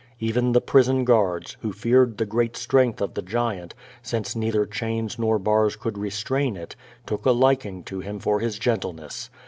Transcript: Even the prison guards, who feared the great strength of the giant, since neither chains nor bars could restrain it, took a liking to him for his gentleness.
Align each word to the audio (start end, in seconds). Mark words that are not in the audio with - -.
Even 0.19 0.53
the 0.53 0.61
prison 0.61 1.05
guards, 1.05 1.57
who 1.61 1.71
feared 1.71 2.17
the 2.17 2.25
great 2.25 2.57
strength 2.57 3.01
of 3.03 3.13
the 3.13 3.21
giant, 3.21 3.75
since 4.01 4.35
neither 4.35 4.65
chains 4.65 5.19
nor 5.19 5.37
bars 5.37 5.75
could 5.75 5.95
restrain 5.99 6.57
it, 6.57 6.75
took 7.05 7.23
a 7.27 7.31
liking 7.31 7.83
to 7.83 7.99
him 7.99 8.17
for 8.17 8.39
his 8.39 8.57
gentleness. 8.57 9.29